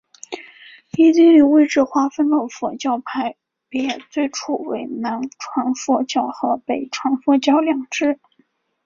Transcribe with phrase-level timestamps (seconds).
[0.97, 3.35] 以地理位置划分的佛教派
[3.69, 8.19] 别最初为南传佛教和北传佛教两支。